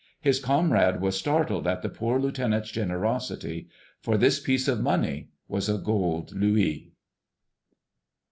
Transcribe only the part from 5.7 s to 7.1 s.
gold louis.